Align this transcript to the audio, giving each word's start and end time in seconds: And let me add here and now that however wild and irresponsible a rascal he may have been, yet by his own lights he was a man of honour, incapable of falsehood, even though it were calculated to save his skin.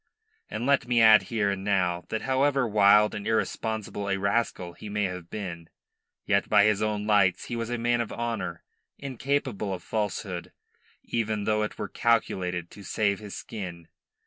And 0.49 0.65
let 0.65 0.87
me 0.87 0.99
add 0.99 1.21
here 1.29 1.51
and 1.51 1.63
now 1.63 2.05
that 2.09 2.23
however 2.23 2.67
wild 2.67 3.13
and 3.13 3.27
irresponsible 3.27 4.09
a 4.09 4.17
rascal 4.17 4.73
he 4.73 4.89
may 4.89 5.03
have 5.03 5.29
been, 5.29 5.69
yet 6.25 6.49
by 6.49 6.63
his 6.63 6.81
own 6.81 7.05
lights 7.05 7.45
he 7.45 7.55
was 7.55 7.69
a 7.69 7.77
man 7.77 8.01
of 8.01 8.11
honour, 8.11 8.63
incapable 8.97 9.71
of 9.71 9.83
falsehood, 9.83 10.53
even 11.03 11.43
though 11.43 11.61
it 11.61 11.77
were 11.77 11.87
calculated 11.87 12.71
to 12.71 12.81
save 12.83 13.19
his 13.19 13.35
skin. 13.35 13.89